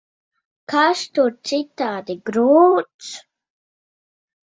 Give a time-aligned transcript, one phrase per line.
[0.73, 3.15] Kas tur citādi grūts?